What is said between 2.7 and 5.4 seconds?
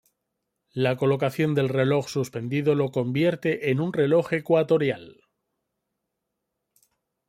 lo convierte en un reloj ecuatorial.